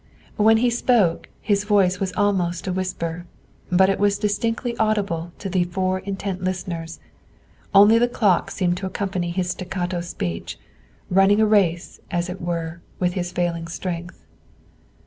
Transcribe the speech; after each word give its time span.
When 0.37 0.57
he 0.57 0.71
spoke, 0.71 1.29
his 1.41 1.63
voice 1.63 1.99
was 1.99 2.11
almost 2.17 2.65
a 2.65 2.73
whisper, 2.73 3.27
but 3.71 3.87
it 3.87 3.99
was 3.99 4.17
distinctly 4.17 4.75
audible 4.77 5.31
to 5.37 5.47
the 5.47 5.63
four 5.65 5.99
intent 5.99 6.43
listeners; 6.43 6.99
only 7.71 7.99
the 7.99 8.07
clock 8.07 8.49
seemed 8.49 8.77
to 8.77 8.87
accompany 8.87 9.29
his 9.29 9.51
staccato 9.51 10.01
speech, 10.01 10.57
running 11.11 11.39
a 11.39 11.45
race, 11.45 11.99
as 12.09 12.29
it 12.29 12.41
were, 12.41 12.81
with 12.99 13.13
his 13.13 13.31
failing 13.31 13.67
strength. 13.67 14.25